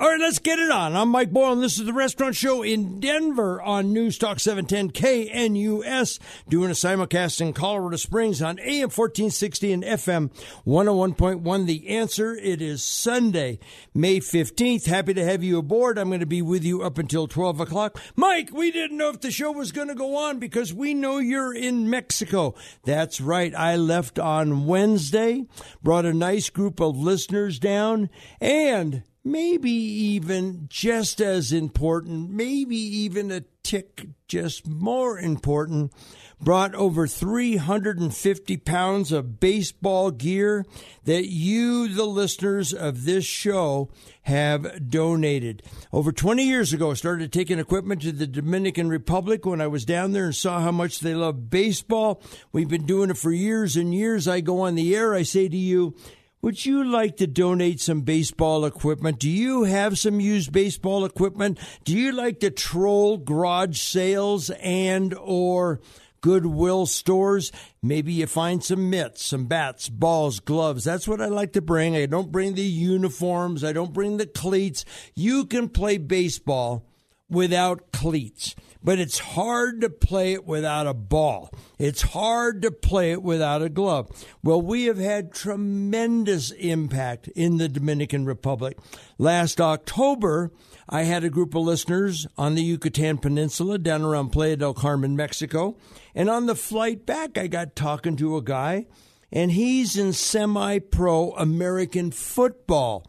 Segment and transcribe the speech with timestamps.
[0.00, 0.94] All right, let's get it on.
[0.94, 4.92] I'm Mike Boyle, and this is the Restaurant Show in Denver on News Talk 710
[4.92, 10.30] KNUS, doing a simulcast in Colorado Springs on AM 1460 and FM
[10.64, 11.66] 101.1.
[11.66, 13.58] The answer, it is Sunday,
[13.92, 14.86] May 15th.
[14.86, 15.98] Happy to have you aboard.
[15.98, 18.00] I'm going to be with you up until 12 o'clock.
[18.14, 21.18] Mike, we didn't know if the show was going to go on because we know
[21.18, 22.54] you're in Mexico.
[22.84, 23.52] That's right.
[23.52, 25.46] I left on Wednesday,
[25.82, 33.30] brought a nice group of listeners down, and maybe even just as important, maybe even
[33.30, 35.92] a tick just more important,
[36.40, 40.64] brought over 350 pounds of baseball gear
[41.04, 43.90] that you, the listeners of this show,
[44.22, 45.62] have donated.
[45.92, 49.84] Over 20 years ago, I started taking equipment to the Dominican Republic when I was
[49.84, 52.22] down there and saw how much they love baseball.
[52.52, 54.28] We've been doing it for years and years.
[54.28, 55.94] I go on the air, I say to you,
[56.40, 59.18] would you like to donate some baseball equipment?
[59.18, 61.58] Do you have some used baseball equipment?
[61.84, 65.80] Do you like to troll garage sales and or
[66.20, 67.50] Goodwill stores?
[67.82, 70.84] Maybe you find some mitts, some bats, balls, gloves.
[70.84, 71.96] That's what I like to bring.
[71.96, 73.64] I don't bring the uniforms.
[73.64, 74.84] I don't bring the cleats.
[75.16, 76.86] You can play baseball
[77.28, 81.50] without cleats but it's hard to play it without a ball.
[81.78, 84.10] It's hard to play it without a glove.
[84.42, 88.78] Well, we have had tremendous impact in the Dominican Republic.
[89.18, 90.52] Last October,
[90.88, 95.16] I had a group of listeners on the Yucatan Peninsula down around Playa del Carmen,
[95.16, 95.76] Mexico.
[96.14, 98.86] And on the flight back, I got talking to a guy,
[99.30, 103.06] and he's in semi pro American football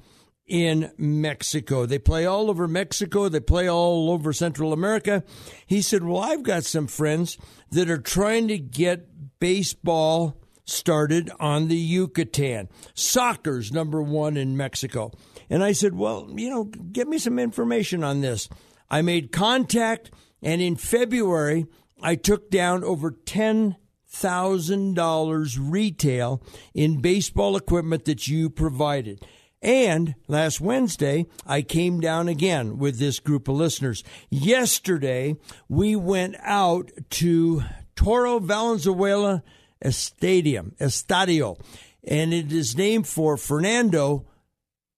[0.50, 1.86] in Mexico.
[1.86, 5.24] They play all over Mexico, they play all over Central America.
[5.66, 7.38] He said, Well, I've got some friends
[7.72, 12.68] that are trying to get baseball started on the Yucatan.
[12.94, 15.12] Soccer's number one in Mexico.
[15.50, 18.50] And I said, Well, you know, get me some information on this.
[18.90, 20.12] I made contact,
[20.42, 21.68] and in February,
[22.02, 23.76] I took down over 10
[24.12, 26.42] thousand dollars retail
[26.74, 29.24] in baseball equipment that you provided.
[29.62, 34.04] And last Wednesday, I came down again with this group of listeners.
[34.30, 35.36] Yesterday,
[35.68, 37.64] we went out to
[37.96, 39.44] Toro Valenzuela
[39.90, 41.60] Stadium, Estadio,
[42.08, 44.26] and it is named for Fernando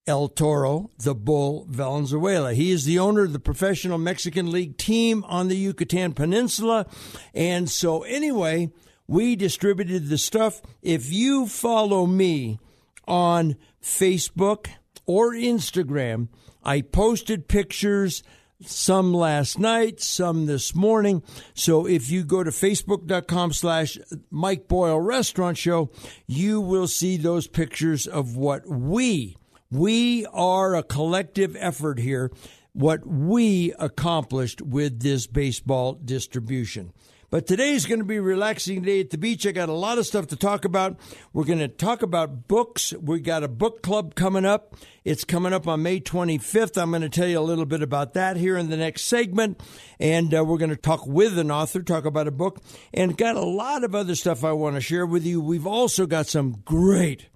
[0.06, 2.54] El Toro, the Bull Valenzuela.
[2.54, 6.86] He is the owner of the professional Mexican League team on the Yucatan Peninsula.
[7.34, 8.72] And so, anyway,
[9.08, 10.62] we distributed the stuff.
[10.82, 12.60] If you follow me
[13.08, 14.68] on Facebook
[15.06, 16.28] or Instagram.
[16.64, 18.24] I posted pictures,
[18.66, 21.24] some last night, some this morning.
[21.54, 23.98] So if you go to facebook.com slash
[24.30, 25.90] Mike Boyle Restaurant Show,
[26.28, 29.36] you will see those pictures of what we,
[29.72, 32.32] we are a collective effort here,
[32.74, 36.94] what we accomplished with this baseball distribution.
[37.32, 39.48] But today is going to be a relaxing day at the beach.
[39.48, 41.00] I got a lot of stuff to talk about.
[41.32, 42.94] We're going to talk about books.
[43.02, 44.76] We got a book club coming up.
[45.06, 46.78] It's coming up on May 25th.
[46.78, 49.64] I'm going to tell you a little bit about that here in the next segment.
[49.98, 52.62] And uh, we're going to talk with an author, talk about a book,
[52.94, 55.40] and got a lot of other stuff I want to share with you.
[55.40, 57.30] We've also got some great,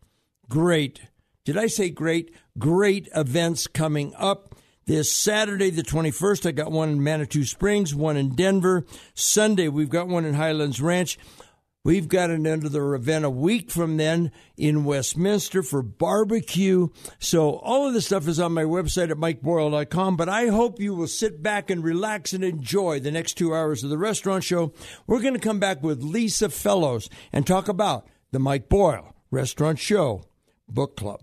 [0.49, 1.03] great,
[1.45, 2.35] did I say great?
[2.59, 4.55] Great events coming up.
[4.87, 8.85] This Saturday, the 21st, I got one in Manitou Springs, one in Denver.
[9.15, 11.17] Sunday, we've got one in Highlands Ranch.
[11.83, 16.89] We've got another event a week from then in Westminster for barbecue.
[17.17, 20.93] So all of this stuff is on my website at mikeboyle.com, but I hope you
[20.93, 24.71] will sit back and relax and enjoy the next two hours of the restaurant show.
[25.07, 29.79] We're going to come back with Lisa Fellows and talk about the Mike Boyle Restaurant
[29.79, 30.25] Show
[30.69, 31.21] Book Club.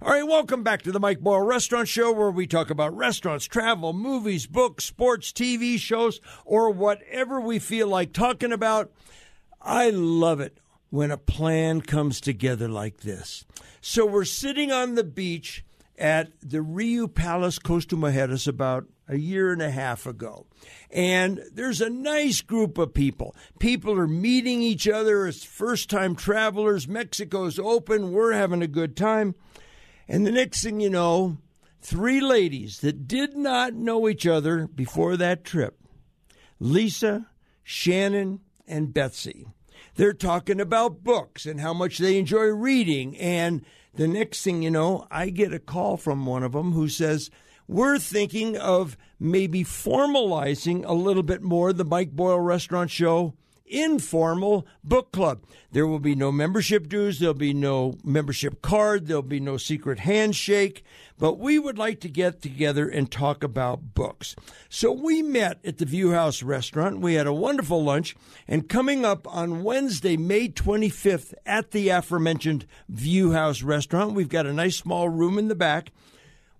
[0.00, 3.46] All right, welcome back to the Mike Boyle Restaurant Show, where we talk about restaurants,
[3.46, 8.92] travel, movies, books, sports, TV shows, or whatever we feel like talking about.
[9.60, 10.60] I love it
[10.90, 13.44] when a plan comes together like this.
[13.80, 15.64] So we're sitting on the beach
[15.98, 20.46] at the Riu Palace Costa Mujeres about a year and a half ago.
[20.92, 23.34] And there's a nice group of people.
[23.58, 26.86] People are meeting each other as first time travelers.
[26.86, 28.12] Mexico's open.
[28.12, 29.34] We're having a good time.
[30.08, 31.36] And the next thing you know,
[31.80, 35.78] three ladies that did not know each other before that trip
[36.58, 37.26] Lisa,
[37.62, 39.46] Shannon, and Betsy.
[39.94, 43.16] They're talking about books and how much they enjoy reading.
[43.16, 43.64] And
[43.94, 47.30] the next thing you know, I get a call from one of them who says,
[47.66, 53.34] We're thinking of maybe formalizing a little bit more the Mike Boyle Restaurant Show
[53.70, 55.44] informal book club.
[55.70, 60.00] There will be no membership dues, there'll be no membership card, there'll be no secret
[60.00, 60.84] handshake,
[61.18, 64.34] but we would like to get together and talk about books.
[64.68, 67.00] So we met at the View House restaurant.
[67.00, 68.16] We had a wonderful lunch,
[68.46, 74.46] and coming up on Wednesday, May 25th, at the aforementioned View House restaurant, we've got
[74.46, 75.90] a nice small room in the back.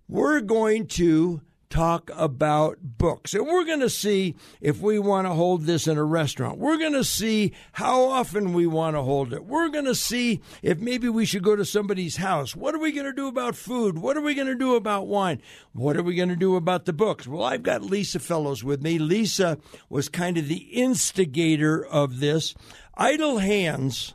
[0.08, 3.34] We're going to talk about books.
[3.34, 6.58] And we're going to see if we want to hold this in a restaurant.
[6.58, 9.44] We're going to see how often we want to hold it.
[9.44, 12.56] We're going to see if maybe we should go to somebody's house.
[12.56, 13.98] What are we going to do about food?
[13.98, 15.42] What are we going to do about wine?
[15.72, 17.26] What are we going to do about the books?
[17.26, 18.98] Well, I've got Lisa Fellows with me.
[18.98, 22.54] Lisa was kind of the instigator of this.
[22.96, 24.14] Idle Hands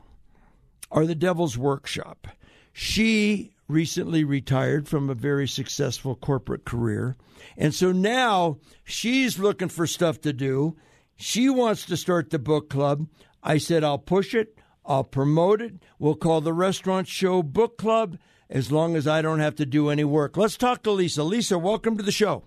[0.91, 2.27] are the devil's workshop.
[2.71, 7.15] She recently retired from a very successful corporate career.
[7.57, 10.75] And so now she's looking for stuff to do.
[11.15, 13.07] She wants to start the book club.
[13.41, 15.75] I said, I'll push it, I'll promote it.
[15.99, 18.17] We'll call the Restaurant Show Book Club
[18.49, 20.37] as long as I don't have to do any work.
[20.37, 21.23] Let's talk to Lisa.
[21.23, 22.43] Lisa, welcome to the show.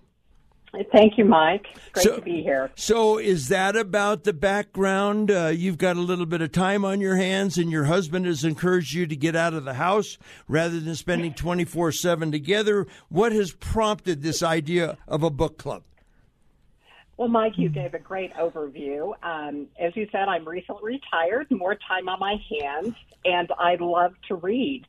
[0.91, 1.65] Thank you, Mike.
[1.93, 2.71] Great so, to be here.
[2.75, 5.31] So, is that about the background?
[5.31, 8.43] Uh, you've got a little bit of time on your hands, and your husband has
[8.43, 10.17] encouraged you to get out of the house
[10.47, 12.85] rather than spending 24 7 together.
[13.09, 15.83] What has prompted this idea of a book club?
[17.17, 19.13] Well, Mike, you gave a great overview.
[19.23, 22.93] Um, as you said, I'm recently retired, more time on my hands,
[23.25, 24.85] and I love to read.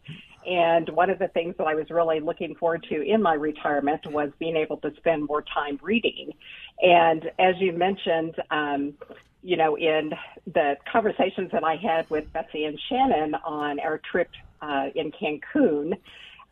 [0.46, 4.00] And one of the things that I was really looking forward to in my retirement
[4.06, 6.32] was being able to spend more time reading.
[6.80, 8.94] And as you mentioned, um,
[9.42, 10.12] you know, in
[10.52, 14.30] the conversations that I had with Betsy and Shannon on our trip
[14.60, 15.92] uh, in Cancun,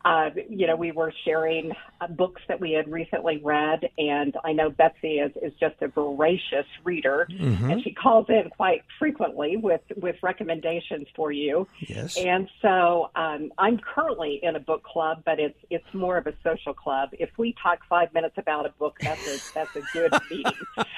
[0.05, 4.53] uh, you know, we were sharing uh, books that we had recently read, and I
[4.53, 7.71] know Betsy is, is just a voracious reader, mm-hmm.
[7.71, 11.67] and she calls in quite frequently with with recommendations for you.
[11.79, 12.15] Yes.
[12.15, 16.33] And so um, I'm currently in a book club, but it's it's more of a
[16.43, 17.09] social club.
[17.13, 20.53] If we talk five minutes about a book, that's a that's a good meeting.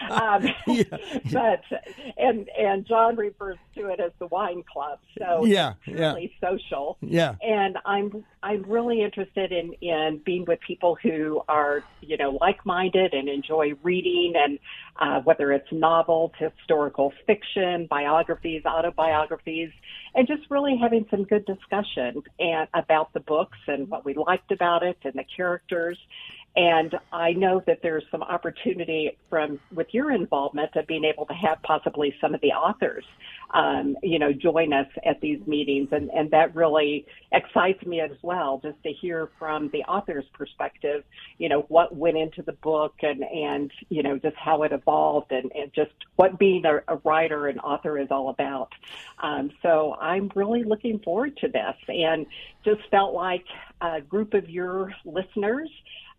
[0.09, 0.83] Um, yeah.
[1.31, 1.61] But
[2.17, 4.99] and and John refers to it as the wine club.
[5.17, 6.49] So yeah, it's really yeah.
[6.49, 6.97] social.
[7.01, 7.35] Yeah.
[7.41, 12.65] And I'm I'm really interested in in being with people who are you know like
[12.65, 14.59] minded and enjoy reading and
[14.99, 19.69] uh, whether it's novels, historical fiction, biographies, autobiographies,
[20.15, 24.51] and just really having some good discussion and about the books and what we liked
[24.51, 25.97] about it and the characters
[26.55, 31.33] and I know that there's some opportunity from with your involvement of being able to
[31.33, 33.05] have possibly some of the authors,
[33.53, 38.11] um, you know, join us at these meetings, and and that really excites me as
[38.23, 41.03] well, just to hear from the author's perspective,
[41.37, 45.31] you know, what went into the book and and you know just how it evolved
[45.31, 48.73] and and just what being a, a writer and author is all about.
[49.21, 52.25] Um, so I'm really looking forward to this, and
[52.65, 53.45] just felt like
[53.81, 55.69] a group of your listeners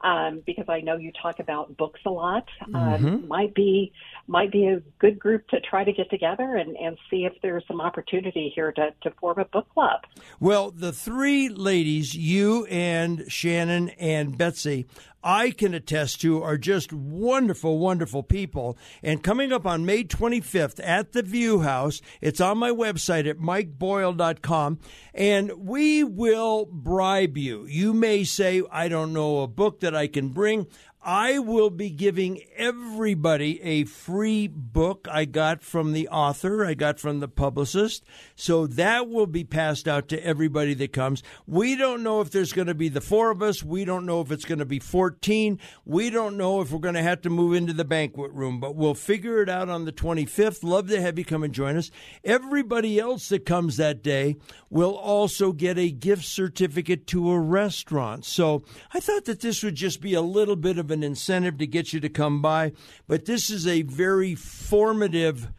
[0.03, 2.49] um, because I know you talk about books a lot.
[2.67, 3.29] Um, mm-hmm.
[3.29, 3.93] Might be
[4.27, 7.65] might be a good group to try to get together and, and see if there's
[7.67, 10.01] some opportunity here to, to form a book club.
[10.39, 14.87] Well, the three ladies, you and Shannon and Betsy,
[15.23, 18.79] I can attest to are just wonderful, wonderful people.
[19.03, 23.39] And coming up on May 25th at the View House, it's on my website at
[23.39, 24.79] mikeboyle.com,
[25.15, 27.67] and we will bribe you.
[27.67, 30.67] You may say, I don't know a book that I can bring.
[31.03, 37.01] I will be giving everybody a free book I got from the author, I got
[37.01, 38.05] from the publicist.
[38.37, 41.23] So that will be passed out to everybody that comes.
[41.47, 43.63] We don't know if there's going to be the four of us.
[43.63, 45.59] We don't know if it's going to be 14.
[45.87, 48.77] We don't know if we're going to have to move into the banquet room, but
[48.77, 50.63] we'll figure it out on the 25th.
[50.63, 51.91] Love to have you come and join us.
[52.25, 54.37] Everybody else that comes that day
[54.69, 58.27] will also get a gift certificate to a restaurant.
[58.27, 61.67] So I thought that this would just be a little bit of an incentive to
[61.67, 62.73] get you to come by,
[63.07, 65.51] but this is a very formative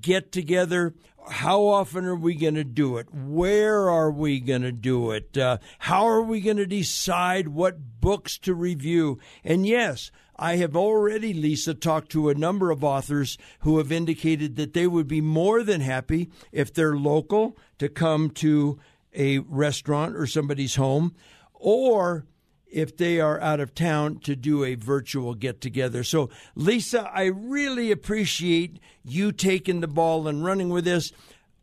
[0.00, 0.94] get together.
[1.30, 3.12] how often are we going to do it?
[3.12, 5.36] Where are we going to do it?
[5.36, 9.18] Uh, how are we going to decide what books to review?
[9.42, 14.56] And yes, I have already, Lisa, talked to a number of authors who have indicated
[14.56, 18.78] that they would be more than happy if they're local to come to
[19.14, 21.14] a restaurant or somebody's home,
[21.52, 22.26] or
[22.74, 26.02] if they are out of town to do a virtual get together.
[26.02, 31.12] So, Lisa, I really appreciate you taking the ball and running with this.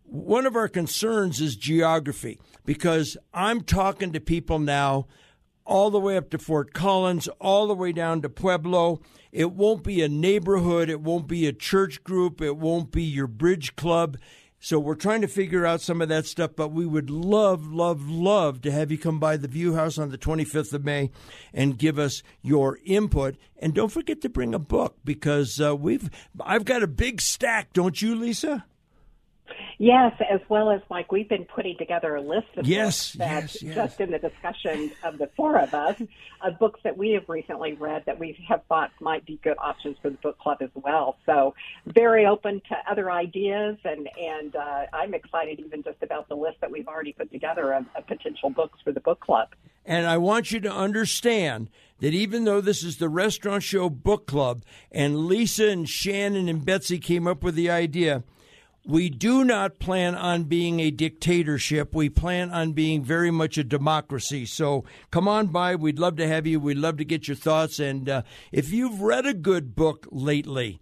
[0.03, 5.07] One of our concerns is geography because I'm talking to people now
[5.65, 9.01] all the way up to Fort Collins, all the way down to Pueblo.
[9.33, 13.27] It won't be a neighborhood, it won't be a church group, it won't be your
[13.27, 14.17] bridge club.
[14.63, 18.07] So we're trying to figure out some of that stuff, but we would love, love,
[18.07, 21.09] love to have you come by the View House on the 25th of May
[21.51, 23.37] and give us your input.
[23.57, 27.73] And don't forget to bring a book because uh, we've I've got a big stack,
[27.73, 28.65] don't you, Lisa?
[29.77, 33.41] Yes, as well as Mike, we've been putting together a list of yes, books that
[33.41, 33.75] yes, yes.
[33.75, 36.01] just in the discussion of the four of us,
[36.41, 39.97] of books that we have recently read that we have thought might be good options
[40.01, 41.17] for the book club as well.
[41.25, 41.53] So
[41.85, 46.61] very open to other ideas, and and uh, I'm excited even just about the list
[46.61, 49.49] that we've already put together of, of potential books for the book club.
[49.85, 54.27] And I want you to understand that even though this is the Restaurant Show Book
[54.27, 58.23] Club, and Lisa and Shannon and Betsy came up with the idea
[58.85, 61.93] we do not plan on being a dictatorship.
[61.93, 64.45] We plan on being very much a democracy.
[64.45, 65.75] So come on by.
[65.75, 66.59] We'd love to have you.
[66.59, 67.79] We'd love to get your thoughts.
[67.79, 70.79] And uh, if you've read a good book lately,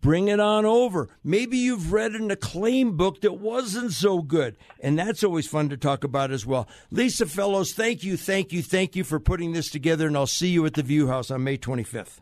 [0.00, 1.08] bring it on over.
[1.24, 5.76] Maybe you've read an acclaimed book that wasn't so good, and that's always fun to
[5.76, 6.68] talk about as well.
[6.90, 10.48] Lisa Fellows, thank you, thank you, thank you for putting this together, and I'll see
[10.48, 12.20] you at the View House on May 25th.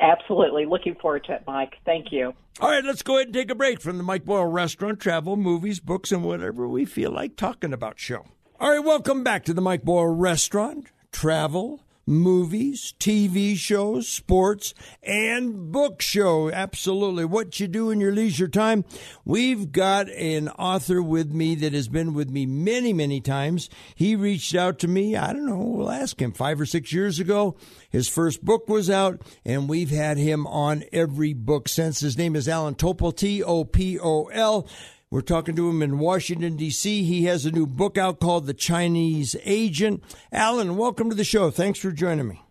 [0.00, 0.66] Absolutely.
[0.66, 1.74] Looking forward to it, Mike.
[1.84, 2.34] Thank you.
[2.60, 5.36] All right, let's go ahead and take a break from the Mike Boyle Restaurant, Travel,
[5.36, 8.26] Movies, Books, and whatever we feel like talking about show.
[8.60, 15.70] All right, welcome back to the Mike Boyle Restaurant, Travel, movies, TV shows, sports, and
[15.70, 16.50] book show.
[16.50, 17.24] Absolutely.
[17.24, 18.84] What you do in your leisure time.
[19.24, 23.70] We've got an author with me that has been with me many, many times.
[23.94, 27.18] He reached out to me, I don't know, we'll ask him, five or six years
[27.18, 27.56] ago.
[27.90, 32.00] His first book was out, and we've had him on every book since.
[32.00, 34.66] His name is Allan Topol, T O P O L.
[35.12, 37.04] We're talking to him in Washington, D.C.
[37.04, 40.02] He has a new book out called The Chinese Agent.
[40.32, 41.50] Allan, welcome to the show.
[41.50, 42.42] Thanks for joining me.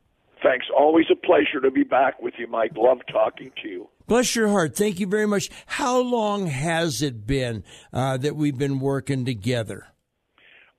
[0.43, 0.67] Thanks.
[0.77, 2.73] Always a pleasure to be back with you, Mike.
[2.77, 3.89] Love talking to you.
[4.05, 4.75] Bless your heart.
[4.75, 5.49] Thank you very much.
[5.65, 9.87] How long has it been uh, that we've been working together?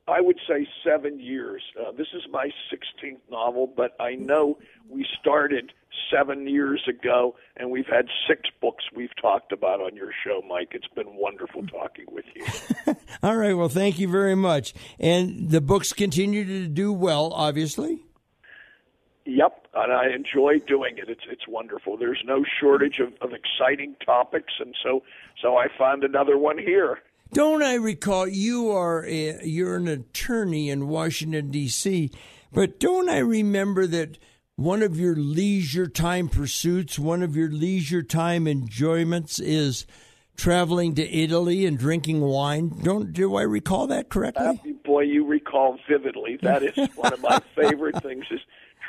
[0.06, 1.64] I would say seven years.
[1.76, 4.56] Uh, this is my 16th novel, but I know
[4.88, 5.72] we started
[6.10, 10.70] seven years ago, and we've had six books we've talked about on your show, Mike.
[10.72, 12.94] It's been wonderful talking with you.
[13.22, 13.54] All right.
[13.54, 14.74] Well, thank you very much.
[14.98, 18.04] And the books continue to do well, obviously.
[19.24, 21.08] Yep, and I enjoy doing it.
[21.08, 21.96] It's it's wonderful.
[21.96, 25.04] There's no shortage of, of exciting topics, and so
[25.40, 26.98] so I found another one here.
[27.32, 32.10] Don't I recall you are a, you're an attorney in Washington D.C.,
[32.52, 34.18] but don't I remember that
[34.62, 39.86] one of your leisure time pursuits, one of your leisure time enjoyments is
[40.36, 42.72] traveling to Italy and drinking wine.
[42.82, 44.46] Don't do I recall that correctly?
[44.46, 46.38] Uh, boy, you recall vividly.
[46.42, 48.40] That is one of my favorite things is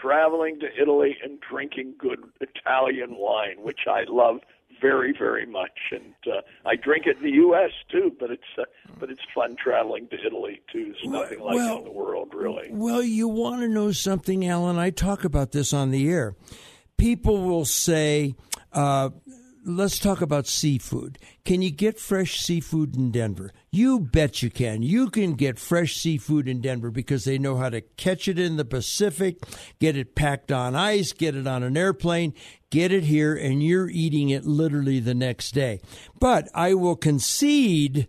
[0.01, 4.42] traveling to Italy and drinking good Italian wine, which I love
[4.84, 5.80] very, very much.
[5.92, 7.72] And uh, I drink it in the U.S.
[7.90, 8.63] too, but it's uh,
[9.00, 10.94] but it's fun traveling to Italy too.
[10.96, 12.68] It's nothing like well, it in the world, really.
[12.70, 14.78] Well, you want to know something, Allan?
[14.78, 16.36] I talk about this on the air.
[16.98, 18.36] People will say.
[18.72, 19.10] Uh,
[19.65, 21.17] let's talk about seafood.
[21.46, 23.51] Can you get fresh seafood in Denver?
[23.72, 24.84] You bet you can.
[24.84, 28.58] You can get fresh seafood in Denver because they know how to catch it in
[28.58, 29.38] the Pacific,
[29.79, 32.34] get it packed on ice, get it on an airplane,
[32.70, 35.79] get it here, and you're eating it literally the next day.
[36.20, 38.08] But I will concede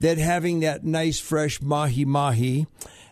[0.00, 2.66] that having that nice fresh mahi mahi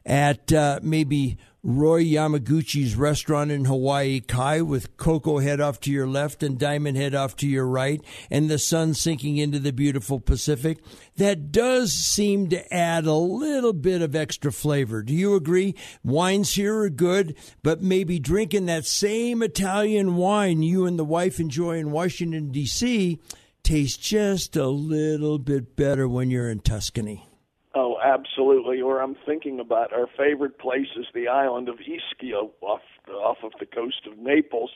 [0.05, 6.09] at uh, maybe Roy Yamaguchi's restaurant in Hawaii Kai with Koko Head off to your
[6.09, 8.03] left and Diamond Head off to your right,
[8.33, 10.79] and the sun sinking into the beautiful Pacific.
[11.19, 15.05] That does seem to add a little bit of extra flavor.
[15.05, 15.77] Do you agree?
[16.03, 21.39] Wines here are good, but maybe drinking that same Italian wine you and the wife
[21.39, 23.21] enjoy in Washington, D.C.
[23.63, 27.32] tastes just a little bit better when you're in Tuscany.
[28.03, 28.81] Absolutely.
[28.81, 33.53] Or I'm thinking about our favorite place is the island of Ischia off off of
[33.59, 34.71] the coast of Naples,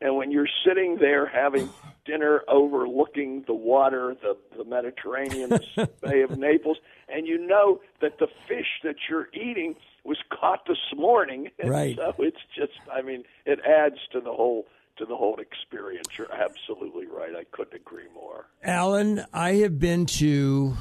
[0.00, 1.70] And when you're sitting there having
[2.04, 8.18] dinner overlooking the water, the, the Mediterranean, the Bay of Naples, and you know that
[8.18, 11.50] the fish that you're eating was caught this morning.
[11.58, 11.96] And Right.
[11.96, 14.66] So it's just, I mean, it adds to the whole
[14.98, 16.08] to the whole experience.
[16.18, 17.34] You're absolutely right.
[17.34, 18.46] I couldn't agree more.
[18.62, 20.76] Allan, I have been to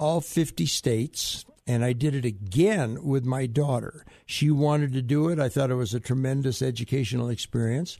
[0.00, 4.06] all 50 states, and I did it again with my daughter.
[4.24, 5.38] She wanted to do it.
[5.38, 7.98] I thought it was a tremendous educational experience.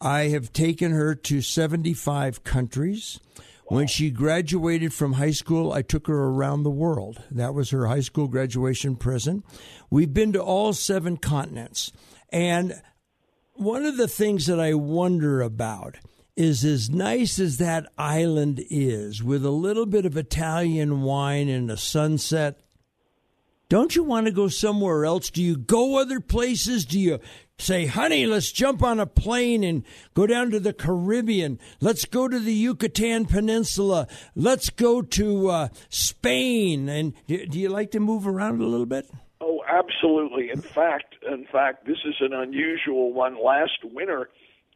[0.00, 3.20] I have taken her to 75 countries.
[3.66, 7.22] When she graduated from high school, I took her around the world.
[7.30, 9.44] That was her high school graduation present.
[9.88, 11.92] We've been to all seven continents.
[12.30, 12.74] And
[13.54, 15.96] one of the things that I wonder about
[16.36, 21.70] is as nice as that island is, with a little bit of Italian wine and
[21.70, 22.60] a sunset,
[23.68, 25.30] don't you want to go somewhere else?
[25.30, 26.84] Do you go other places?
[26.84, 27.18] Do you
[27.58, 29.82] say, honey, let's jump on a plane and
[30.14, 31.58] go down to the Caribbean?
[31.80, 34.06] Let's go to the Yucatan Peninsula.
[34.36, 36.88] Let's go to uh, Spain.
[36.88, 39.10] And do do you like to move around a little bit?
[39.40, 40.50] Oh, absolutely.
[40.50, 43.42] In fact, in fact, this is an unusual one.
[43.42, 44.28] Last winter,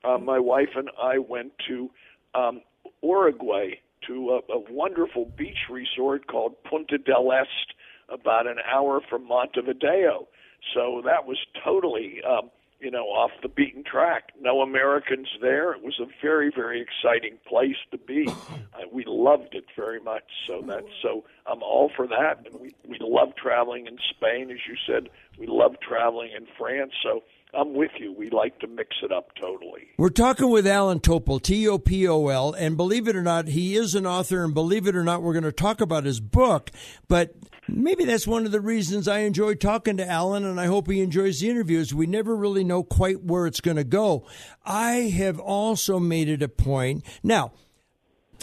[0.04, 1.90] uh, my wife and I went to
[2.34, 2.62] um,
[3.02, 3.74] Uruguay
[4.06, 7.74] to a, a wonderful beach resort called Punta del Este,
[8.08, 10.28] about an hour from Montevideo.
[10.74, 14.32] So that was totally, um, you know, off the beaten track.
[14.40, 15.72] No Americans there.
[15.72, 18.28] It was a very, very exciting place to be.
[18.72, 20.22] Uh, we loved it very much.
[20.46, 22.46] So that's so I'm all for that.
[22.46, 25.10] And we we love traveling in Spain, as you said.
[25.36, 26.92] We love traveling in France.
[27.02, 28.12] So I'm with you.
[28.12, 29.88] We like to mix it up totally.
[29.98, 33.48] We're talking with Allan Topol, T O P O L, and believe it or not,
[33.48, 36.20] he is an author, and believe it or not, we're going to talk about his
[36.20, 36.70] book.
[37.08, 37.34] But
[37.66, 41.00] maybe that's one of the reasons I enjoy talking to Allan, and I hope he
[41.00, 41.92] enjoys the interviews.
[41.92, 44.26] We never really know quite where it's going to go.
[44.64, 47.04] I have also made it a point.
[47.22, 47.52] Now,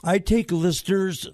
[0.04, 1.30] I take listeners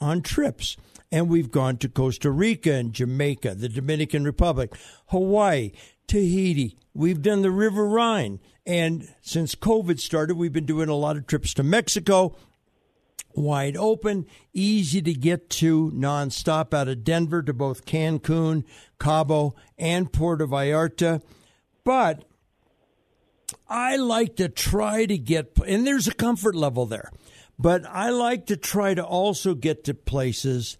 [0.00, 0.76] on trips,
[1.12, 4.74] and we've gone to Costa Rica and Jamaica, the Dominican Republic,
[5.06, 5.72] Hawaii,
[6.08, 6.76] Tahiti.
[6.94, 8.40] We've done the River Rhine.
[8.66, 12.36] And since COVID started, we've been doing a lot of trips to Mexico.
[13.34, 18.64] Wide open, easy to get to, nonstop out of Denver to both Cancun,
[18.98, 21.22] Cabo, and Puerto Vallarta.
[21.84, 22.24] But
[23.68, 27.12] I like to try to get, and there's a comfort level there,
[27.58, 30.76] but I like to try to also get to places.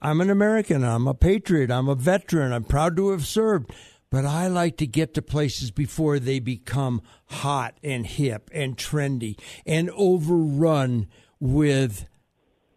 [0.00, 3.70] I'm an American, I'm a patriot, I'm a veteran, I'm proud to have served,
[4.10, 9.38] but I like to get to places before they become hot and hip and trendy
[9.66, 11.08] and overrun
[11.40, 12.06] with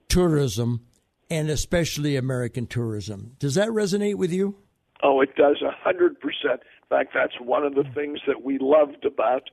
[0.07, 0.85] tourism
[1.29, 3.35] and especially American tourism.
[3.39, 4.55] Does that resonate with you?
[5.03, 6.61] Oh, it does a hundred percent.
[6.83, 9.43] In fact, that's one of the things that we loved about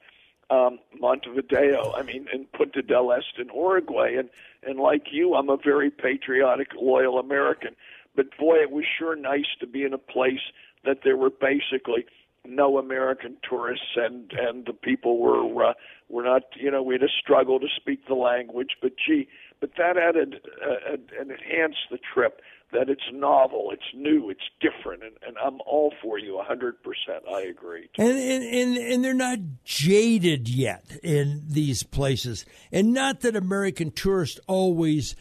[0.50, 1.92] um, Montevideo.
[1.94, 4.14] I mean, and Punta del Este in Uruguay.
[4.18, 4.28] And
[4.62, 7.76] and like you, I'm a very patriotic, loyal American.
[8.16, 10.40] But boy, it was sure nice to be in a place
[10.86, 12.06] that there were basically
[12.48, 15.72] no American tourists, and and the people were uh,
[16.08, 16.42] were not.
[16.54, 19.28] You know, we had a struggle to speak the language, but gee,
[19.60, 22.40] but that added uh, and enhanced the trip
[22.72, 27.24] that it's novel, it's new, it's different, and, and I'm all for you, hundred percent.
[27.32, 27.88] I agree.
[27.96, 33.90] And, and and and they're not jaded yet in these places, and not that American
[33.90, 35.14] tourists always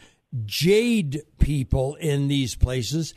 [0.44, 3.14] jade people in these places.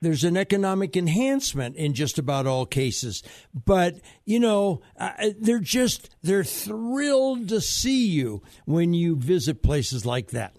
[0.00, 6.10] There's an economic enhancement in just about all cases, but you know uh, they're just
[6.22, 10.54] they're thrilled to see you when you visit places like that.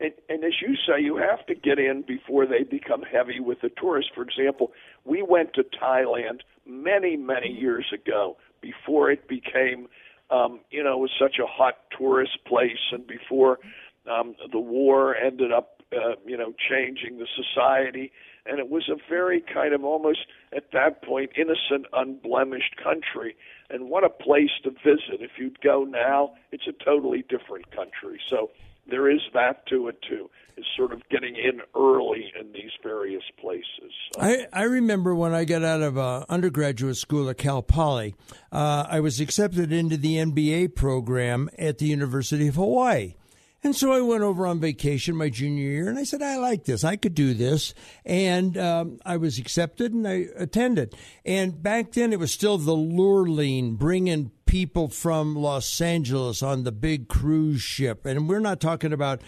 [0.00, 3.60] And, and as you say, you have to get in before they become heavy with
[3.62, 4.10] the tourists.
[4.14, 4.72] For example,
[5.04, 9.88] we went to Thailand many, many years ago before it became,
[10.30, 13.58] um, you know, was such a hot tourist place, and before
[14.10, 18.12] um, the war ended up, uh, you know, changing the society.
[18.44, 20.20] And it was a very kind of almost
[20.54, 23.36] at that point innocent, unblemished country.
[23.70, 25.20] And what a place to visit.
[25.20, 28.20] If you'd go now, it's a totally different country.
[28.30, 28.50] So
[28.88, 30.30] there is that to it too.
[30.56, 33.92] Is sort of getting in early in these various places.
[34.18, 38.14] I, I remember when I got out of uh, undergraduate school at Cal Poly,
[38.50, 43.16] uh, I was accepted into the MBA program at the University of Hawaii.
[43.66, 46.66] And so I went over on vacation my junior year, and I said, I like
[46.66, 46.84] this.
[46.84, 47.74] I could do this.
[48.04, 50.94] And um, I was accepted and I attended.
[51.24, 56.70] And back then, it was still the Lurline bringing people from Los Angeles on the
[56.70, 58.06] big cruise ship.
[58.06, 59.20] And we're not talking about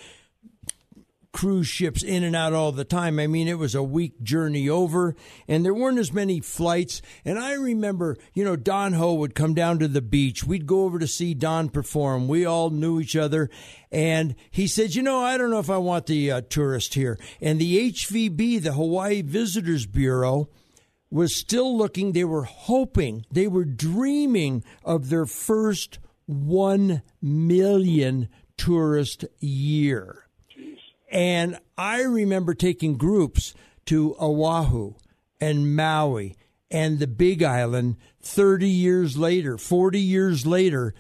[1.33, 3.19] cruise ships in and out all the time.
[3.19, 5.15] I mean, it was a week journey over,
[5.47, 7.03] and there weren't as many flights.
[7.25, 10.45] And I remember, you know, Don Ho would come down to the beach.
[10.45, 12.29] We'd go over to see Don perform.
[12.29, 13.51] We all knew each other.
[13.91, 17.19] And he said, You know, I don't know if I want the uh, tourist here.
[17.41, 20.49] And the HVB, the Hawaii Visitors Bureau,
[21.11, 22.13] was still looking.
[22.13, 30.28] They were hoping, they were dreaming of their first 1 million tourist year.
[31.11, 33.55] And I remember taking groups
[33.87, 34.95] to Oahu
[35.41, 36.37] and Maui
[36.71, 40.95] and the Big Island 30 years later, 40 years later,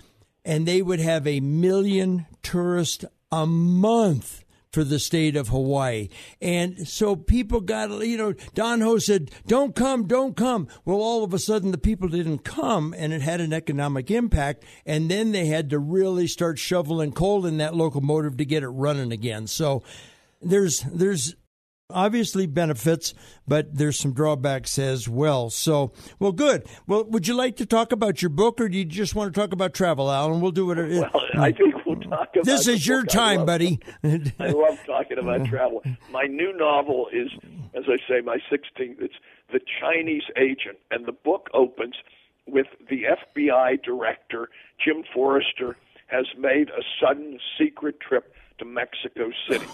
[0.45, 6.09] and they would have a million tourists a month for the state of Hawaii.
[6.41, 10.69] And so people got, you know, Don Ho said, don't come, don't come.
[10.85, 14.65] Well, all of a sudden the people didn't come and it had an economic impact.
[14.85, 18.69] And then they had to really start shoveling coal in that locomotive to get it
[18.69, 19.47] running again.
[19.47, 19.83] So
[20.43, 21.35] there's, there's,
[21.91, 23.15] obviously benefits,
[23.47, 25.49] but there's some drawbacks as well.
[25.49, 26.67] So, well, good.
[26.87, 29.41] Well, would you like to talk about your book, or do you just want to
[29.41, 30.43] talk about travel, Allan?
[30.43, 30.77] We'll do it.
[30.77, 31.75] Well, I think
[32.17, 32.45] talk about.
[32.45, 33.81] This is your time, I buddy.
[34.05, 35.83] I love talking about travel.
[36.11, 37.31] My new novel is,
[37.75, 39.01] as I say, my 16th.
[39.01, 39.15] It's
[39.53, 41.97] The Chinese Agent, and the book opens
[42.47, 44.49] with the FBI director
[44.83, 49.67] Jim Forrester has made a sudden secret trip to Mexico City,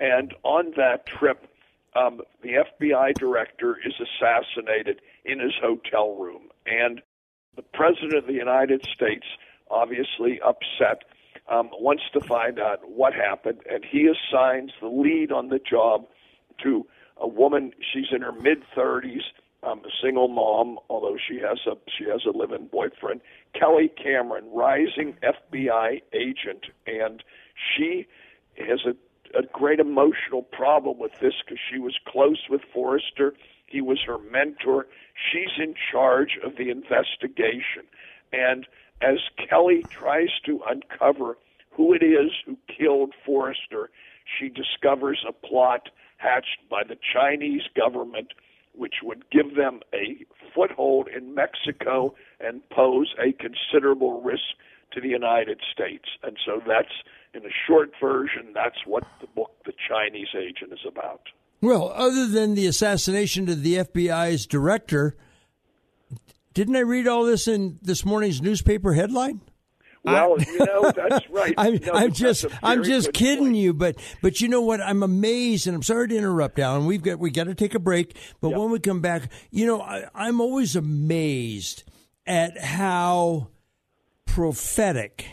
[0.00, 1.48] and on that trip
[1.96, 6.48] um, the FBI director is assassinated in his hotel room.
[6.66, 7.00] And
[7.56, 9.26] the President of the United States,
[9.70, 11.04] obviously upset,
[11.50, 16.06] um, wants to find out what happened, and he assigns the lead on the job
[16.62, 17.72] to a woman.
[17.92, 19.22] She's in her mid 30s,
[19.62, 23.20] um, a single mom, although she has a she has a live-in boyfriend.
[23.54, 27.22] Kelly Cameron, rising FBI agent, and
[27.56, 28.06] she
[28.56, 28.94] has a
[29.36, 33.34] a great emotional problem with this because she was close with Forrester.
[33.66, 34.86] He was her mentor.
[35.30, 37.84] She's in charge of the investigation.
[38.32, 38.66] And
[39.00, 41.38] as Kelly tries to uncover
[41.70, 43.90] who it is who killed Forrester,
[44.38, 48.32] she discovers a plot hatched by the Chinese government
[48.74, 54.42] which would give them a foothold in Mexico and pose a considerable risk
[54.92, 56.04] to the United States.
[56.22, 57.02] And so that's
[57.34, 61.20] in a short version, that's what the book The Chinese Agent is about.
[61.60, 65.16] Well, other than the assassination of the FBI's director,
[66.58, 69.40] didn't I read all this in this morning's newspaper headline?
[70.02, 71.54] Well, you know that's right.
[71.56, 73.56] I'm, no, I'm just I'm just kidding point.
[73.58, 74.80] you, but but you know what?
[74.80, 76.86] I'm amazed, and I'm sorry to interrupt, Allan.
[76.86, 78.58] We've got we got to take a break, but yep.
[78.58, 81.84] when we come back, you know, I, I'm always amazed
[82.26, 83.50] at how
[84.26, 85.26] prophetic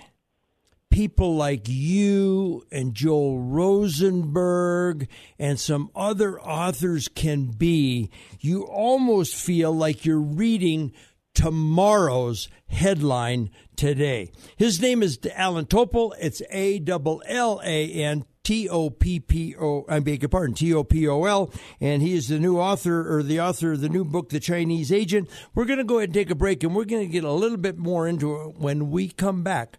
[0.96, 8.10] people like you and Joel Rosenberg and some other authors can be,
[8.40, 10.94] you almost feel like you're reading
[11.36, 14.32] tomorrow's headline today.
[14.58, 16.13] His name is Allan Topol.
[16.19, 19.86] It's A L L A N T O P P O.
[19.88, 23.15] I beg your pardon, T O P O L, and he is the new author
[23.15, 25.30] or the author of the new book, The Chinese Agent.
[25.54, 27.32] We're going to go ahead and take a break, and we're going to get a
[27.32, 29.78] little bit more into it when we come back